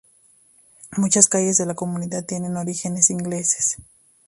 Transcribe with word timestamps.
Muchas 0.97 1.27
calles 1.27 1.57
de 1.59 1.67
la 1.67 1.75
comunidad 1.75 2.25
tienen 2.25 2.57
origines 2.57 3.11
ingleses. 3.11 3.77